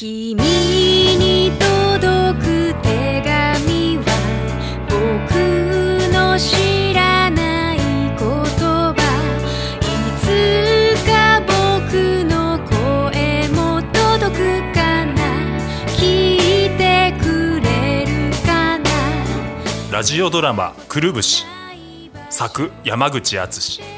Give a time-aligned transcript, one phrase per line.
[0.00, 4.04] 君に届く手紙は
[4.86, 4.94] 僕
[6.14, 8.94] の知らない言葉。
[9.80, 9.86] い
[10.20, 11.50] つか僕
[12.30, 15.14] の声も届くかな
[15.96, 18.84] 聞いてくれるかな
[19.90, 21.44] ラジオドラマ「くるぶし」
[22.30, 23.97] 作山口敦。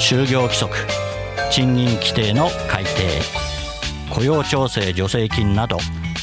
[0.00, 0.74] 就業規則
[1.50, 2.90] 賃金規定の改定
[4.10, 5.78] 雇用調整助成金など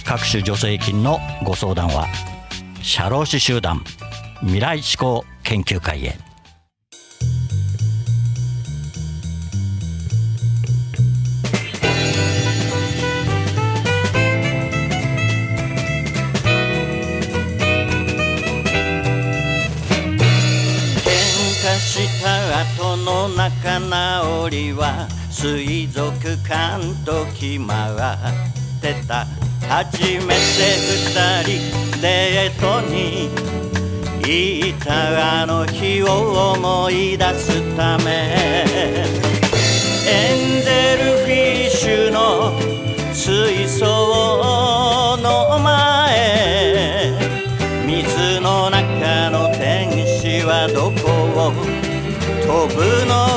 [0.05, 2.07] 各種助成金のご相談は
[2.81, 3.83] 社労士集団
[4.41, 6.30] 未来志向研究会へ。
[24.49, 27.95] りは水族館と決まっ
[28.81, 29.25] てた。
[29.67, 33.29] 初めて二人デートに
[34.23, 38.65] 行ったあの日を思い出すため。
[40.07, 42.51] エンゼルフィッシュの
[43.13, 47.13] 水槽の前。
[47.85, 51.09] 水の中の天使はどこ
[51.49, 51.53] を？
[52.41, 53.30] 飛ぶの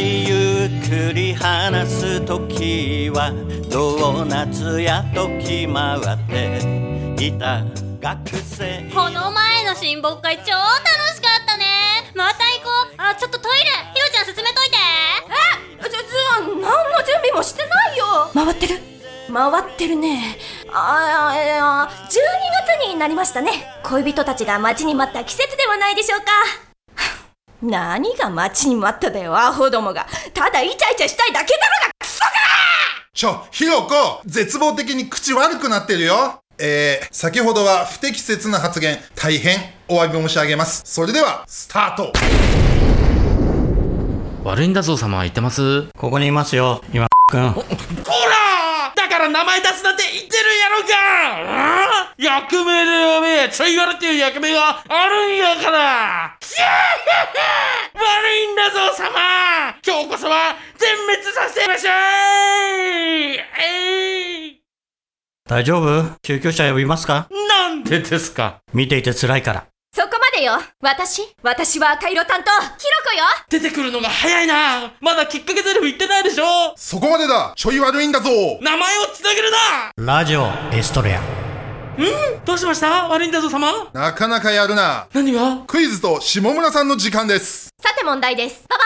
[0.00, 3.32] 二人ゆっくり話す時は
[3.70, 7.62] ドーナツ屋と決まっていた
[8.00, 8.90] 学生。
[8.94, 10.56] この前の親睦会超楽
[11.14, 11.66] しかったね。
[12.14, 12.94] また行こう。
[12.96, 13.66] あちょっとトイレ。
[13.92, 14.76] ひろちゃん進めといて。
[15.80, 16.00] えじゃ、じゃ
[16.38, 16.62] あ、何の
[17.04, 18.30] 準備もしてないよ。
[18.32, 18.80] 回ってる？
[19.30, 20.38] 回ってるね。
[20.72, 23.50] ああ、いや12月になりましたね
[23.82, 26.69] 恋人たちが待ちに待った季節ではないでしょうか
[27.62, 30.06] 何が待ちに待っただよ、アホどもが。
[30.32, 32.30] ただイチャイチャしたいだけだろがクソが！
[33.12, 36.42] ちょ、ひろこ、絶望的に口悪くなってるよ。
[36.58, 39.58] えー、先ほどは不適切な発言、大変
[39.88, 40.82] お詫び申し上げます。
[40.86, 42.12] それでは、スタート。
[44.42, 45.20] 悪いんだぞ様。
[45.20, 45.88] 言ってます？
[45.98, 48.39] ここにいますよ今くんこらだ
[49.20, 52.14] から名前出すなんて言ってるやろか。
[52.16, 53.48] 役名で呼べ。
[53.52, 56.36] ちょい悪っていう役名があるんやから。
[56.40, 58.00] キャー！
[58.00, 59.74] 悪いんだぞ様。
[59.86, 61.92] 今日こそは全滅させましょい。
[63.58, 64.60] えい！
[65.48, 66.18] 大丈夫？
[66.22, 67.26] 救急車呼びますか？
[67.48, 68.60] なんでですか？
[68.72, 69.66] 見ていて辛いから
[70.40, 70.60] よ。
[70.80, 71.22] 私？
[71.42, 72.50] 私は赤色担当。
[72.50, 72.70] ひろ
[73.04, 73.24] こよ。
[73.48, 74.92] 出てくるのが早いな。
[75.00, 76.74] まだきっかけ台詞言ってないでしょ。
[76.76, 77.52] そこまでだ。
[77.56, 78.30] ちょい悪いんだぞ。
[78.60, 79.56] 名前をつなげるな。
[79.96, 81.20] ラジオエストレア。
[82.44, 83.08] どうしました？
[83.08, 83.90] 悪いんだぞ様。
[83.92, 85.06] なかなかやるな。
[85.12, 85.64] 何が？
[85.66, 87.68] クイズと下村さんの時間です。
[87.78, 88.64] さて問題です。
[88.68, 88.82] ババ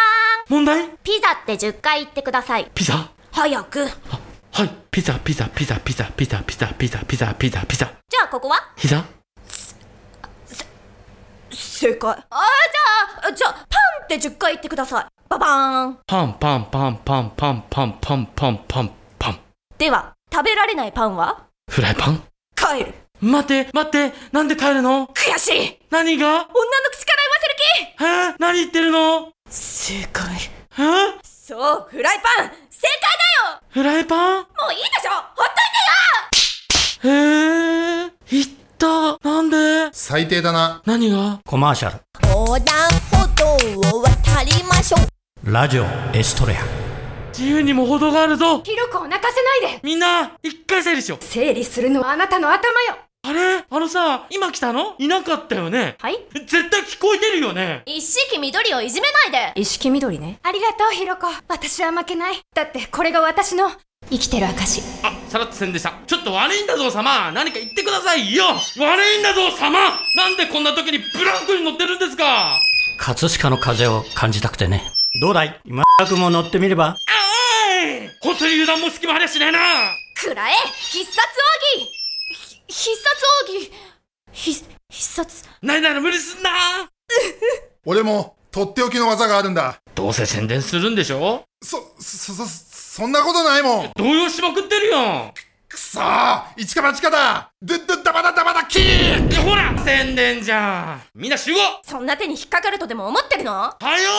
[0.48, 0.80] 問題？
[0.80, 2.70] ーンピザって10回言ってください。
[2.74, 3.10] ピザ？
[3.30, 3.86] 早く。
[4.52, 4.70] はい。
[4.90, 7.92] ピザピザピザピザピザピザピザピザピザピザ。
[8.08, 8.56] じゃあここは？
[8.76, 9.04] 膝
[11.84, 15.06] 正解あーじゃあじゃあパンって10回言ってください。
[15.28, 15.98] ババーン。
[16.06, 19.40] パンパンパンパンパンパンパンパンパンパン。
[19.76, 21.44] では食べられないパンは？
[21.70, 22.22] フライパン？
[22.56, 22.94] 帰る。
[23.20, 25.08] 待って待ってなんで帰るの？
[25.08, 25.78] 悔しい。
[25.90, 26.26] 何が？
[26.26, 26.46] 女の
[26.90, 28.34] 口から言わせるえ？
[28.38, 29.32] 何言ってるの？
[29.50, 30.24] 気正解
[30.78, 31.20] え？
[31.22, 32.46] そうフライパン。
[32.70, 32.96] 正解
[33.44, 33.60] だよ。
[33.68, 34.38] フライパン？
[34.38, 35.10] もういいでしょ。
[35.36, 35.52] ほっと
[37.02, 37.12] いてよ。
[37.12, 38.54] へえ言った。
[39.28, 39.53] なんで
[39.96, 40.82] 最低だな。
[40.86, 41.38] 何が？
[41.46, 42.00] コマーシャル。
[42.28, 43.46] 横断歩道
[43.98, 45.52] を渡りましょう。
[45.52, 46.62] ラジオエストレア。
[47.28, 48.60] 自由にも程があるぞ。
[48.62, 49.80] ヒロコを泣かせないで。
[49.84, 51.24] みんな一回整理しよう。
[51.24, 52.96] 整理するのはあなたの頭よ。
[52.96, 53.04] あ
[53.34, 53.64] れ？
[53.68, 54.94] あのさ今来たの？
[54.98, 55.96] いなかったよね？
[56.00, 56.18] はい？
[56.32, 57.82] 絶対聞こえてるよね？
[57.86, 59.60] 一式緑をいじめないで。
[59.60, 60.38] 一式緑ね。
[60.42, 62.40] ありがとうヒロコ私は負けない。
[62.54, 63.70] だってこれが私の。
[64.10, 65.94] 生きてる証あさらっとせんでした。
[66.06, 67.32] ちょっと悪いんだぞ様。
[67.32, 68.44] 何か言ってくださいよ。
[68.78, 69.80] 悪いんだぞ様。
[70.14, 72.60] なんでこんな時にブランクに乗ってるんですか？
[72.98, 74.82] 葛飾の風を感じたくてね。
[75.22, 75.58] どうだい？
[75.64, 76.84] 今くも乗ってみれば？
[76.88, 78.10] あーい！
[78.20, 79.58] 本当に油断も隙もありゃしねえな！
[80.14, 80.52] くらえ！
[80.76, 81.18] 必殺
[81.76, 81.90] 奥義！
[81.90, 81.93] ひ
[82.76, 83.06] 必殺
[83.44, 83.70] 奥義。
[84.32, 84.52] ひ
[84.90, 85.44] 必殺。
[85.62, 86.50] ないなら無理すんな。
[87.86, 89.76] 俺もとっておきの技があるんだ。
[89.94, 91.44] どうせ宣伝するんでしょ？
[91.62, 93.92] そ、そ、そ、そんなことないもん。
[93.94, 95.32] 動揺しまくってるよ。
[95.68, 96.00] くそ。
[96.00, 97.52] ー一か八かだ。
[97.62, 99.32] ドゥッドゥッダバダダバダキー。
[99.32, 101.02] いやほら宣伝じゃん。
[101.14, 101.58] みんな集合。
[101.84, 103.52] そんな手に引っかかるとでも思ってるの？
[103.52, 104.10] ははよ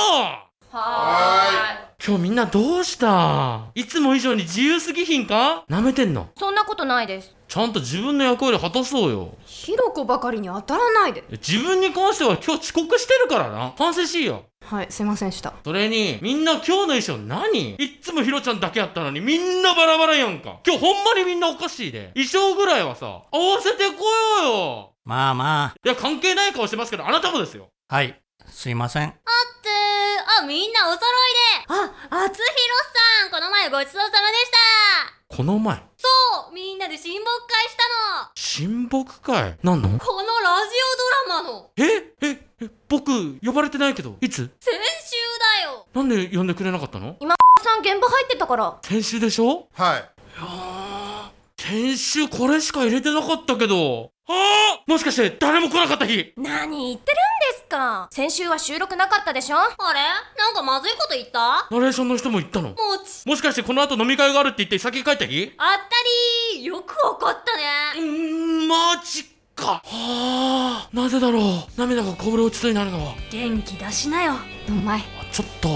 [0.71, 3.65] は今日みんなどうした？
[3.75, 5.65] いつも以上に自由すぎひんか？
[5.69, 6.29] 舐めてんの？
[6.37, 9.35] そんなことないですちゃんと自分の役割果たそうよ。
[9.45, 11.23] ヒロコばかりに当たらないで。
[11.31, 13.73] 自分に関しては今日遅刻してるからな。
[13.77, 14.45] 反省しいよ。
[14.65, 15.53] はいすいませんでした。
[15.63, 17.75] それにみんな今日の衣装何？
[17.75, 20.59] いっつもヒロちゃんだけやったのにみんなバラバラやんか。
[20.65, 22.11] 今日ほんまにみんなおかしいで。
[22.15, 24.05] 衣装ぐらいはさ合わせてこ
[24.43, 24.91] ようよ。
[25.05, 27.69] まあまいや関係ない顔してますけどあなたもですよ。
[27.89, 28.19] あはい。
[28.47, 29.03] すいません。
[29.03, 30.43] あってー。
[30.43, 31.01] あみんなお揃いで。
[31.67, 32.45] ああつひろ
[33.21, 33.31] さん。
[33.31, 35.75] この前ごちそうさまでしたこの前。
[35.97, 36.07] そ
[36.51, 37.83] うみんなで親睦会した
[38.23, 38.29] の。
[38.35, 39.57] 親睦会？
[39.63, 39.89] なんの？
[39.99, 40.75] このラジ
[41.27, 41.71] オドラマの。
[41.77, 41.83] え？
[42.21, 42.39] え？
[42.61, 42.69] え？
[42.87, 44.35] 僕呼ばれてないけどいつ？
[44.37, 44.79] 先週
[45.63, 45.87] だよ。
[45.93, 47.17] なんで呼んでくれなかったの？
[47.63, 48.77] さん現場入ってたから。
[48.83, 49.67] 先週でしょ？
[49.73, 50.09] はい。
[51.57, 54.11] 先週これしか入れてなかったけど。
[54.27, 56.33] ああもしかして誰も来なかった日？
[56.37, 58.07] 何言ってるんですか？
[58.11, 59.57] 先週は収録なかったでしょ？
[59.57, 59.99] あれ？
[60.37, 61.67] なんかまずいこと言った？
[61.69, 62.69] ナレーションの人も言ったの？
[62.69, 62.75] も
[63.05, 65.77] ちもしかしてこの後飲み会があるって言って先帰った日あっ
[66.53, 66.63] たりー。
[66.65, 67.53] よくわかった
[67.97, 68.07] うね。
[68.07, 69.23] ーんマジ
[69.55, 69.81] か。
[69.83, 70.89] はあ。
[70.93, 71.43] なぜだろう。
[71.77, 73.13] 涙がこぼれ落ちそうになるのは。
[73.31, 74.33] 元気出しなよ。
[74.69, 75.69] うまいちょっと。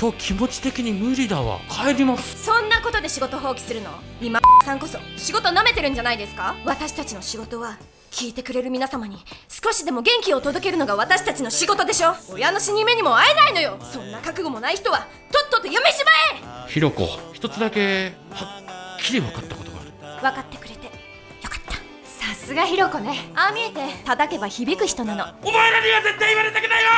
[0.00, 1.58] 今日気持ち的に無理だわ。
[1.68, 2.44] 帰ります。
[2.44, 3.90] そんなことで仕事放棄するの？
[4.20, 6.54] 今さんこそ仕事舐めてるんじゃないですか？
[6.64, 7.78] 私たちの仕事は
[8.10, 9.16] 聞いてくれる皆様に
[9.48, 12.14] 少しでも元気を届けるのが私たちの仕事でしょ。
[12.32, 13.78] 親の死に目にも会えないのよ。
[13.80, 18.62] そんな覚悟もない人はとっととやめしまひろこ一つだけは
[18.98, 19.90] っきり分かったことがある。
[20.02, 20.90] え分かってくれてよ
[21.48, 21.72] かった。
[22.04, 23.30] さすがひろこね。
[23.34, 23.80] ああ見えて。
[24.04, 25.24] 叩けば響く人なの。
[25.42, 26.90] お前らには絶対言われたくないわ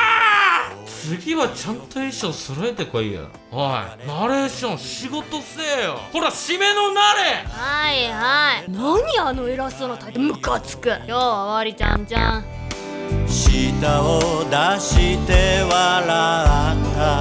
[1.03, 3.27] 次はちゃんと衣装揃えてこいよ。
[3.51, 3.59] おい。
[4.07, 5.99] ナレーション仕事せえよ。
[6.13, 8.71] ほら締めのなれはいはい。
[8.71, 10.87] 何あの偉そうな態度ムカつく。
[10.87, 12.45] 今日は終わりちゃんちゃん。
[13.27, 17.19] 舌を出して笑った。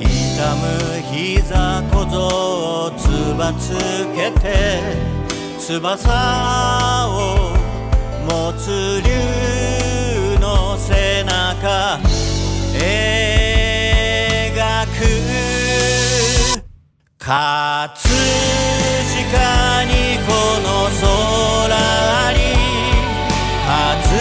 [0.00, 0.08] 痛
[0.56, 0.66] む
[1.12, 3.06] 膝小僧をつ
[3.38, 3.70] ばつ
[4.16, 5.12] けて。
[5.60, 7.54] 翼を
[8.26, 9.51] 持つ竜の
[11.62, 12.02] 背中
[12.74, 12.86] 描
[14.86, 14.98] く。
[17.18, 17.30] 葛
[19.06, 20.28] 飾にこ
[20.64, 21.06] の空
[21.70, 22.36] あり
[23.64, 24.18] 葛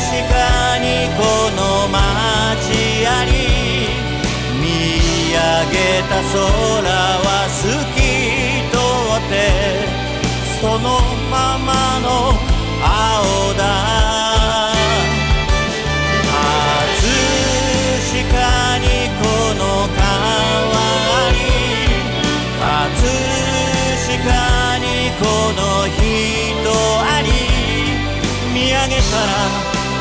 [0.00, 0.84] 飾に
[1.18, 1.20] こ
[1.56, 1.94] の街
[3.06, 3.28] あり。
[4.58, 4.64] 見
[5.32, 5.36] 上
[5.70, 5.76] げ
[6.08, 6.40] た空
[7.20, 7.96] は透き
[8.72, 8.74] 通
[9.18, 9.32] って
[10.58, 10.88] その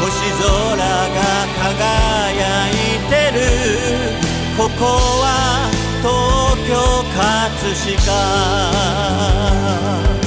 [0.02, 0.82] 星空が
[1.76, 2.72] 輝い
[3.10, 3.38] てる。
[4.58, 4.86] ここ
[5.22, 5.24] は
[6.02, 6.14] 東
[6.68, 6.74] 京
[7.14, 10.25] 葛飾。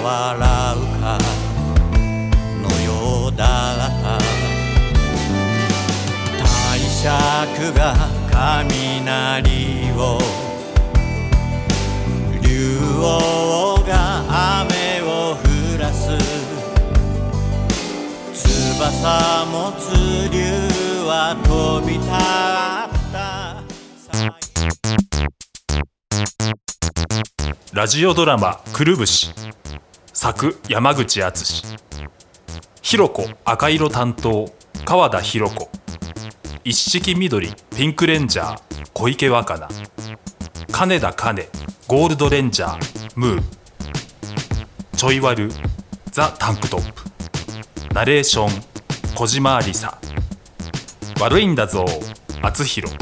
[0.00, 1.18] 笑うか
[2.62, 3.42] のようだ
[6.72, 7.94] 帝釈が
[8.30, 10.18] 雷を
[12.40, 16.08] 竜王が雨を降らす
[18.54, 20.38] 翼持つ竜
[21.06, 22.10] は飛び立っ
[23.12, 23.62] た
[27.72, 29.32] ラジオドラマ「くるぶし」
[30.22, 31.64] 作山口敦。
[32.80, 34.54] ひろこ赤色担当。
[34.84, 35.68] 川田ひろ子
[36.62, 38.60] 一色緑ピンクレンジャー。
[38.92, 39.68] 小池若菜。
[40.70, 41.48] 金田金。
[41.88, 43.12] ゴールドレンジャー。
[43.16, 43.42] ムー。
[44.96, 45.50] ちょいワル
[46.12, 47.02] ザ・タンクトップ。
[47.92, 48.48] ナレーション
[49.16, 49.98] 小島ありさ。
[51.18, 51.84] 悪いんだぞ
[52.42, 52.94] 厚弘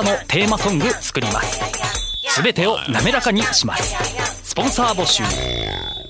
[0.00, 1.60] あなたのテーマソング作ります
[2.30, 5.22] すべてを滑らかにしますスポンサー募集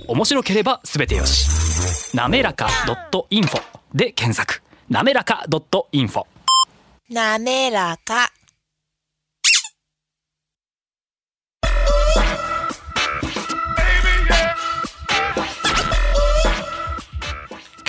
[0.06, 2.68] 面白ければすべてよしなめらか
[3.30, 3.61] .info
[3.92, 5.44] で検索なめらか
[5.92, 6.25] .info
[7.11, 8.28] なめらか。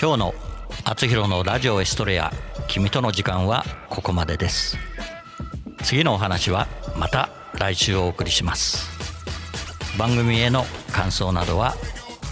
[0.02, 0.34] 今日の
[0.84, 2.32] 厚弘のラジオエストレア
[2.68, 4.76] 君との時間はここまでです
[5.82, 8.90] 次のお話はまた来週お送りします。
[9.98, 11.76] 番組への感想などは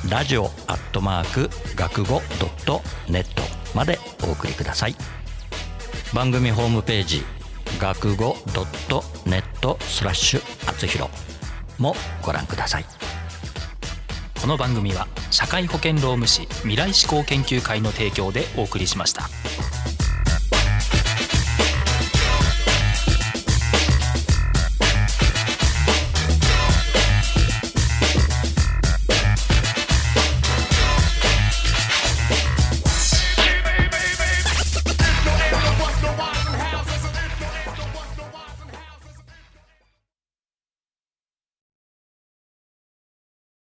[0.10, 3.44] ラジオアットマーク学語ドットネット
[3.76, 4.96] までお送りください。
[6.14, 7.24] 番組ホームページ
[7.80, 11.12] 学語ドットネットスラッシュ厚弘
[11.78, 12.86] もご覧ください。
[14.42, 19.30] この番組は社会保険労務士未来志向研究会の提供でお送りしました。